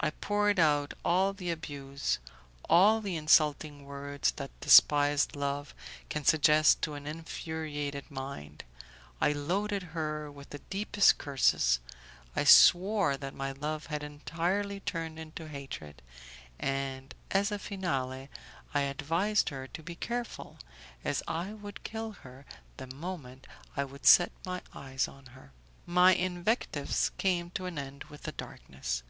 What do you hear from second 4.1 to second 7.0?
that despised love can suggest to